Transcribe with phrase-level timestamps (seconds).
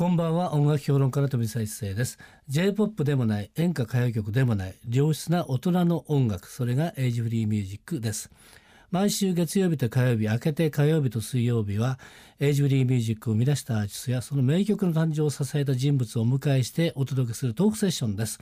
[0.00, 0.54] こんばんは。
[0.54, 2.18] 音楽評論家の富澤一世です。
[2.48, 8.30] J-POP でもない演歌歌謡曲でもない良質な大人の音楽それがエイジフリーミュージックです。
[8.90, 11.98] 毎週月曜日と火曜日明けて火曜日と水曜日は
[12.38, 18.40] エイジフリーミュージックを生み出したアーティストやその名曲の誕生を支えた人物をお迎えしてお届けするトークセッションです。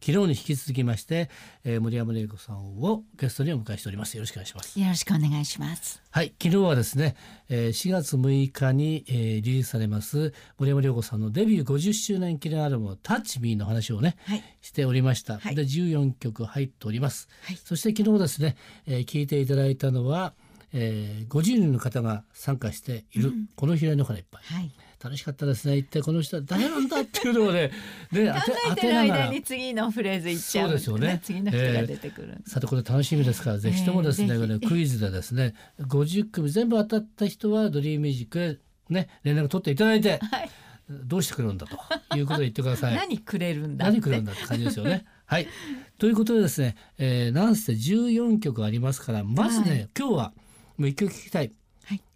[0.00, 1.30] 昨日に引き続きまして、
[1.64, 4.16] えー、森山玲子さんをゲストにお迎えしております。
[4.16, 4.80] よろしくお願いします。
[4.80, 6.02] よろしくお願いします。
[6.10, 6.34] はい。
[6.42, 7.16] 昨日はですね、
[7.48, 20.34] えー、4月6日に、えー、リリースされます森山玲子さんのデビュー50周年記念アルバムタッチミーの話をね、はい、しておりました、はい、で14曲入っております、はい、そして昨日ですね、えー、聞いていただいたのは、
[20.72, 24.70] えー、50人の方が参加している、うん、この平の花いっぱい、はい
[25.02, 25.78] 楽しかったですね。
[25.78, 27.70] 一体この人は誰なんだっていうのをね
[28.12, 28.38] ね考
[28.72, 31.20] えてる間に次のフレーズいっちゃうそうですよね。
[31.24, 38.58] 次の人が出てくる、えー、さてこれ楽しみですからぜひともですね、えー、クイズでですね50組全部当たった人はドリームミュージックへ
[38.90, 40.50] ね連絡取っていただいて、はい、
[40.90, 42.94] どうしてくれるんだということで言ってください。
[42.96, 45.06] 何くれるんだ何くれるんだって感じですよね。
[45.24, 45.48] はい。
[45.96, 50.32] ということでですね、えー、なんせ14曲ありますからまずね、はい、今日は
[50.76, 51.52] もう一曲聞きたい、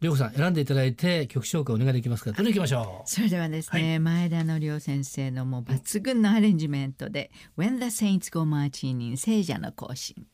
[0.00, 2.32] りょうさん選んでいただいて曲紹介お願いできますか。
[2.32, 3.08] どれいきましょう。
[3.08, 10.26] それではですね、はい、前田のりょう先生のもう抜群のアレンジメントで「When the Saints Go Marching in 聖者の行進」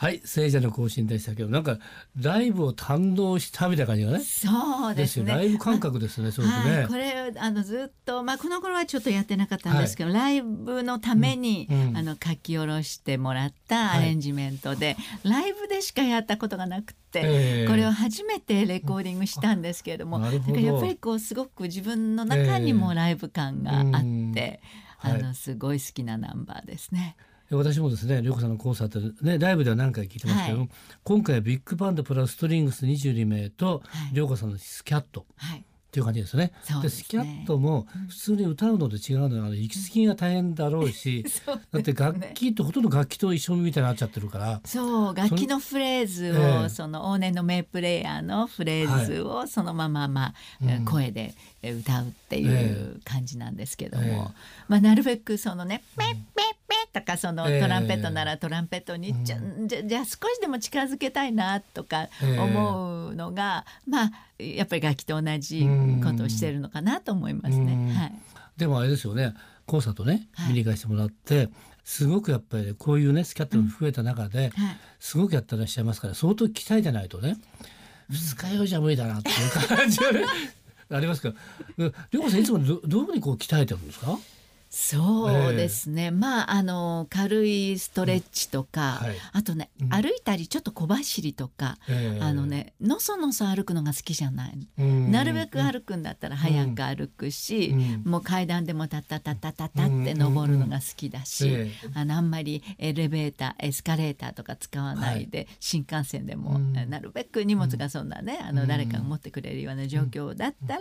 [0.00, 1.76] はい聖者の行進でしたけどなんか
[2.20, 4.20] ライブを堪能したみたいな感じがね。
[4.20, 5.32] そうですね。
[5.32, 27.16] ライブ感覚ですね、そうですね、はい、これあのずっとまあこの頃はちょっとやってなかったんですけど、はい、ライブのために、うんあの書き下ろしてもらったアレンジメントで、ライブでしかやったことがなくて、えー、これを初めてレコーディングしたんですけれども、うん、だからやっぱりこうすごく自分の中にもライブ感があって、えー、あのすごい好きなナンバーですね。
[27.50, 30.68] 私もですね涼子さんのコンサートで、ね、ライブでは何回聞いてますけど、はい、
[31.02, 33.82] 今回はビッグバンドプラスストリングス22名と
[34.12, 35.24] 涼子、はい、さんのスキャット。
[35.36, 35.64] はい。
[35.88, 36.52] っていう感じですね。
[36.68, 44.60] で、ね、スキャットも普通に歌うのと違うのは息継ぎが大変だろうし、 うね、だって楽器とほとんど楽器と一緒みたいになっちゃってるから。
[44.66, 54.30] そう楽器のフレーズを、えー、その往年の名プレーヤーのフレーズをそのまま、まあ、声で歌うっていう感じなんですけども、えー、
[54.68, 56.56] まあ、なるべくそのね「ペッペッペッ」
[56.92, 65.66] とかそのトランペットならトランペットに、じゃじゃあ少しでも近づけたいなとか思うのが、まあやっぱり楽器と同じ
[66.02, 67.94] ことをしてるのかなと思いますね。
[67.94, 68.12] はい、
[68.56, 69.34] でもあれですよね。
[69.66, 71.50] コンサートね見に行かせてもらって、
[71.84, 74.50] すごくやっぱりこういうねスキャットが増えた中で、
[74.98, 77.36] すごくやってらっしゃいますから相当鍛えてないとね
[78.08, 80.20] 二日酔いじゃ無理だなっていう感じが、ね、
[80.90, 81.36] ありますけど。
[82.10, 84.18] 涼子さんいつもどどういうふうにこう鍛えてるんですか？
[84.70, 89.06] そうですね、えー、まああの軽いストレッチとか、うん。
[89.08, 97.74] はい、あとね、うん、歩いたりちょっと小走りとか、えー、あのねのそのそ歩くのが好きじゃないなるべく歩くんだったら早く歩くし、
[98.04, 110.80] うん、もう階段でもタッタッタッタッタッタって登るのが好きだし、えー、あのあんまりエレベーターエスカレーターとか使わないで、はい、新幹線でも、なるべく荷物がそんなねあの誰かが持ってくれるような状況だったら、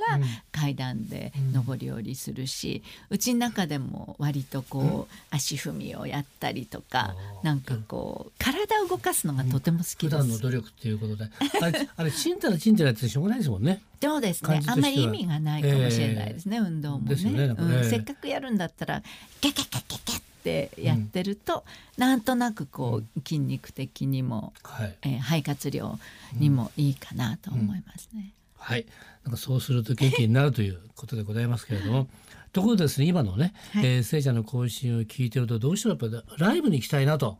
[0.51, 9.97] 階段で上り下りするしうちの中でもも割とこう、足踏みをやったりとかなんかこう体を動かすのがとても好きです。
[10.05, 11.25] 普段の努力っていうことで。
[11.61, 13.81] あれあれちんたらちんたらやってしょうがないですもんね。
[14.01, 14.61] そうですね。
[14.67, 19.03] あんまり意味がないかもしれないですね、えー、運動もね、ねうん、せっかくやるんだったら
[19.41, 21.63] キャキャキャキャキャってやってると、
[21.97, 25.99] うん、なんとなくこう筋肉的にも、はい、えー、肺活量
[26.33, 28.33] にもいいかなと思いますね。
[28.57, 28.85] はい。
[29.23, 32.07] なんかそうすると元気になるということでございますけれども
[32.57, 37.37] ところでですね今のね、はい、えー、聖者の行進を聞いてるとどうしてもやっぱライブに行きたいなと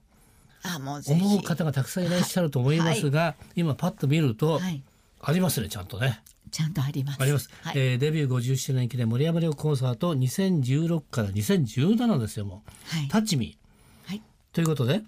[1.07, 4.83] 思う方がたくさんいらっしゃると思いますが、はい、今パッと見ると、はい、
[5.19, 6.21] ありますねちゃんとね。
[6.51, 7.21] ちゃんとあります。
[7.21, 7.49] あります。
[7.63, 12.61] はい、えー、デビュー50周年記念森山亮コンサート2016から2017ですよも
[12.93, 12.95] う。
[12.95, 14.07] はい、タッチミー。
[14.07, 14.21] はい。
[14.53, 15.01] ということで、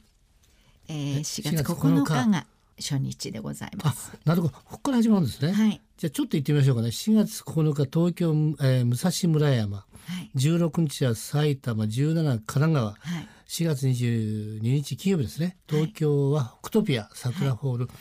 [0.87, 2.45] えー、4月9日が
[2.79, 4.11] 初日でございます。
[4.25, 5.51] なるほど、ここから始まるんですね。
[5.51, 5.81] はい。
[5.97, 6.87] じゃあちょっと行ってみましょうかね。
[6.89, 8.31] 4月9日東京、
[8.61, 9.83] えー、武蔵村山、は
[10.21, 15.57] い、16日は埼玉、17神奈川、はい、4月22日金曜日ですね。
[15.67, 17.95] 東京は北トピア桜ホール、はい、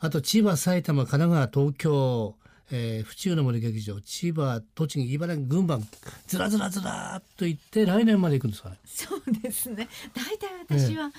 [0.00, 2.34] あと千葉、埼玉、神奈川、東京。
[2.72, 4.00] えー、府中の森劇場。
[4.00, 5.78] 千葉栃木茨城群馬。
[6.26, 8.78] ずらずらずらっと行って来年まで行くんですかね。
[8.84, 9.88] そうですね。
[10.14, 11.12] 大体私は、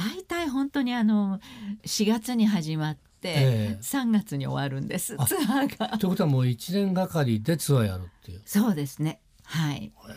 [0.00, 1.40] 大体本当にあの
[1.84, 5.98] 4月に始まって、えー、3月に終わるんですツアーが。
[5.98, 8.40] ということはもう1年がかりでツアーやるっていう。
[8.46, 9.92] そうですねはい。
[10.08, 10.14] えー、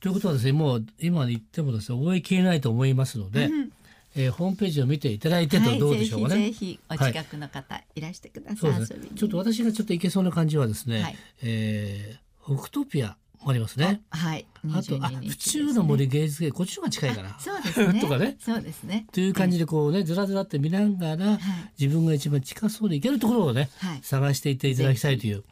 [0.00, 3.72] ということはですねもう今言ってもですね覚えきれないと思いますので、うん、
[4.14, 6.34] えー、ホームページを見ていただいてとどうでしょうかね。
[6.34, 8.80] はい、ぜひぜひお近くの方、はい、いらしてください。
[8.80, 8.86] ね、
[9.16, 14.02] ちょっと私がちょっといけそうな感じはですね、はい、えー、北トピアもありますね。
[14.10, 14.46] はい。
[14.72, 17.36] あと、あ、府中の森芸術系、こっちの方が近いかな。
[17.38, 18.00] そうですね。
[18.02, 18.36] とかね。
[18.38, 19.06] そうですね。
[19.12, 21.38] という感じで、こうね、ずらずらって見ながら、
[21.78, 23.70] 自分が一番近そうでいけるところをね、
[24.02, 25.44] 探していっていただきたいという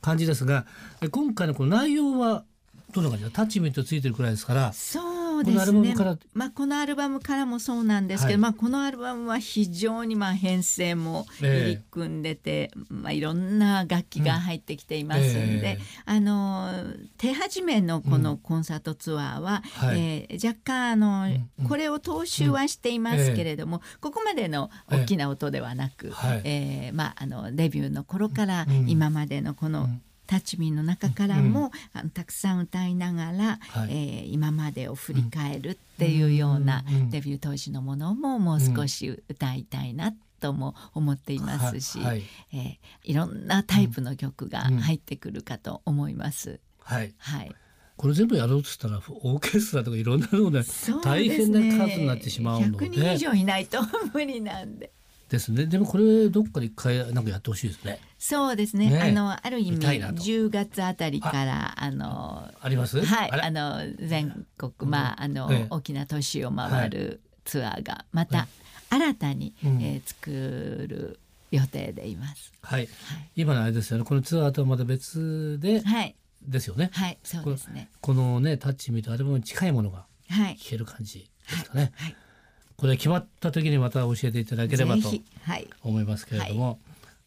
[0.00, 0.66] 感じですが、
[1.10, 2.44] 今回のこの内容は
[2.92, 3.30] どんな感じだ？
[3.30, 4.72] タッチメントついてるくらいですから。
[4.72, 5.94] そうそうですね。
[6.34, 15.78] まあこのアルバムからもそうなんですけど、はい、まあこのアルバムは非常にまあ編成も入り組んでて、えー、まあいろんな楽器が入ってきていますんで、うんえ。
[15.78, 16.70] ー、あの
[17.16, 19.88] 手始めのこのコンサートツアーは、うん。
[19.88, 21.28] はい、えー、若干あの、
[21.58, 29.88] うん、これを踏襲はしていますけれども、ここまでの大きな音ではなく、えー、えー、まああのデビューの頃から今までのこの、
[30.30, 42.22] タッチミンの中からも、うん、あのたくさん歌いながら、はい、えー、今までを振り返るっていうようなデビュー当時のものももう少し歌いたいなとも思っていますし、はい、
[42.54, 46.60] えー、いろんなタイプの曲が入ってくるかと思います。
[46.84, 47.52] はい、はい。
[47.96, 50.62] これ全部やろうとしたらオーケストラとかいろんなので
[51.02, 53.78] 大変な数になってしまうので、ね、100人以上いないと
[54.14, 54.92] 無理なんで。
[55.30, 55.66] ですね。
[55.66, 58.00] でもこれどっかで一回なんかやってほしいですね。
[58.18, 58.90] そうですね。
[58.90, 63.00] ねあのある意味10月あたりからあのあります？
[63.00, 68.48] はいあの全国まああの、ええ、大きな都市を回るツアーがまた
[68.90, 70.30] 新たに、はい、えー、作
[70.88, 71.20] る
[71.52, 72.52] 予定でいます。
[72.62, 72.80] はい。
[72.80, 72.88] はい、
[73.36, 74.04] 今のあれですよね。
[74.04, 76.90] このツアーとはまた別で、はい、ですよね。
[76.92, 77.88] はい、そうですね。
[78.00, 81.92] このねタッチ見とアルバムに近いものが聞ける感じですかね。
[81.94, 82.16] はい、はい
[82.80, 85.02] これ決まった時にまた教えていただければと
[85.84, 86.78] 思いますけれども、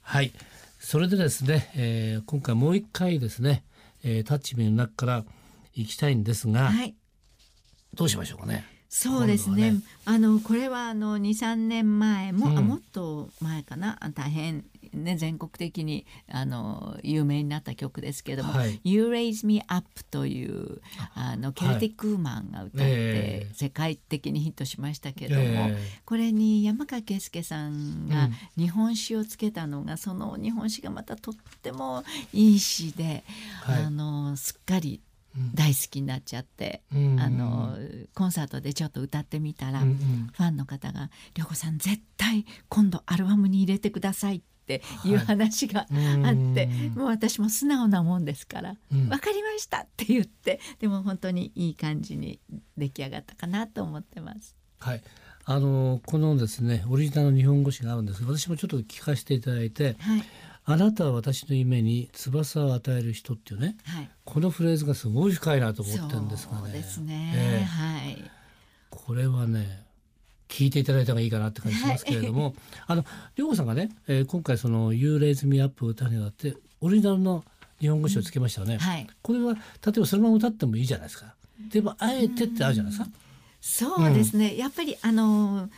[0.02, 0.34] はい、はい、
[0.80, 3.64] それでですね、えー、今回もう一回ですね、
[4.04, 5.26] えー、タッチメの中から
[5.76, 6.96] 行きたいんですが、はい、
[7.94, 8.66] どうしましょうかね。
[8.90, 9.74] そうですね。
[9.74, 9.80] ね。
[10.06, 14.00] あのこれはあの二三年前も、うん、あもっと前かな。
[14.16, 14.66] 大変
[14.98, 20.82] ね全国的にあの有名になった曲ですけども「はい、You Raise Me Up」という
[21.14, 32.04] あのケルティック・ウーマンが歌って世界的にヒットしましたけども、えー、これに山川圭介さんが日本詩をつけたのが、うん、その日本詩がまたとっても
[32.34, 33.24] いい詩で、
[33.64, 35.02] はい、あのすっかり
[35.56, 37.76] 大好きになっちゃって、うん、あの
[38.14, 44.53] コンサートでちょっと歌ってみたら、うんうん、ファンの方が「涼子さん絶対今度アルバムに入れてください」って
[45.06, 52.40] いう話があって、はい、もう私も素直なもんですから「分、うん、かりました」って言ってでも本当にいい感じに
[52.78, 54.56] 出来上がったかなと思ってます。
[54.80, 55.04] はい。
[55.46, 60.24] あのこのですねオリジナルの日本語詞があるんですが私もちょっと聞かせていただいて、はい。
[60.66, 66.62] あなたは私の夢に翼を与える人っていうね、はい、このフレーズがすごい深いなと思ってるんですがね。
[66.62, 68.32] そうですね、えー、はい。
[68.90, 69.84] これはね
[70.54, 72.54] 聞いていただいた方がいいかなって感じしますけれども、はい、
[72.88, 73.06] あの
[73.36, 77.44] 涼子さんがね、えー、今回その「You Raise Me Up」を歌うにあってオリジナルの
[77.80, 79.60] 日本語詞をつけましたよね、うんはい、これは例
[79.98, 81.34] えばそのまま歌ってもいいじゃないですか。
[81.70, 83.10] でもあえてってあるじゃないですか。
[83.62, 85.70] そうですね、うん、やっぱりあのー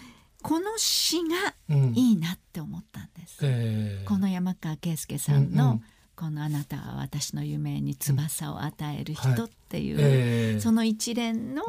[0.45, 1.55] この詩が
[1.95, 5.83] いいなって思ったんです、うんえー、この山川圭介さんの、うんうん、
[6.15, 10.55] このあなたは私の夢に翼を与える人っていう、うんはいえ。
[10.57, 11.63] ー、その一連の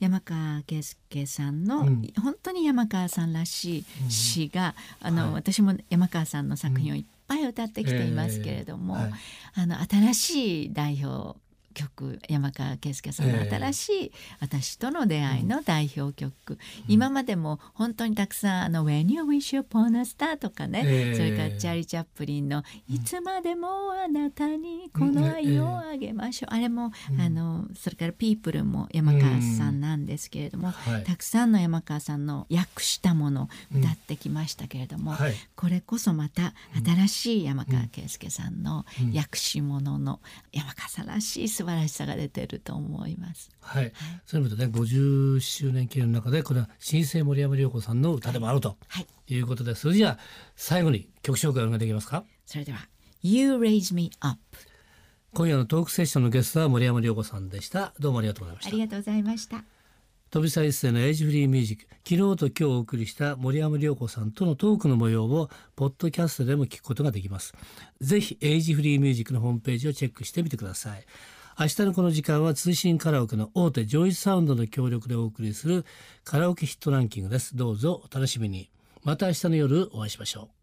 [0.00, 9.12] 山川圭介さんの、うん、本当に山川さんらしい詩が、あの、はい、私も山川さんの作品をいっぱい歌ってきていますけれども、えーはい、
[9.54, 11.38] あの新しい代表
[11.72, 16.56] 曲山川圭介さんの新しい私との出会いの代表曲、えー、
[16.88, 40.20] 今までも本当にたくさん「あの When You Wish Upon a Star」とかね、えー、それからチャーリー・チャップリンの「いつまでもあなたにこの愛をあげましょう」あれも、あのそれから「ピープル」も山川さんなんですけれども、はい、たくさんの山川さんの訳したものを歌ってきましたけれども、はい、これこそまた新しい山川圭介さんの訳し物の
[40.52, 43.50] 山川さんらしい素晴らしさが出てると思います。
[43.60, 43.84] はい。
[43.84, 43.92] はい、
[44.26, 50.18] そういう意味でね、50周年記念の中でこれは新生森山良子さんの歌でもあると、はい、いうことで、それじゃあ
[50.56, 52.24] 最後に曲紹介お願いできますか？
[52.46, 52.88] それでは
[53.22, 54.40] You Raise Me Up。
[55.34, 57.94] 今夜のトークセッションのゲストは森山良子さんでした。
[58.00, 58.68] どうもありがとうございました。
[58.70, 59.64] ありがとうございました。
[60.32, 67.52] 飛び一世のエイジフリーミュージック昨日と今日お送りした森山良子さんとのトークの模様をポッドキャストでも聞くことができます
[68.00, 71.04] ぜひ Age Free Music のホームページをチェックしてみてください
[71.58, 75.84] 明日のこの時間は通信カラオケの大手 JOYSOUND の協力でお送りする
[76.24, 77.56] カラオケヒットランキングです。
[77.56, 78.70] どうぞお楽しみに。
[79.04, 80.61] また明日の夜お会いしましょう。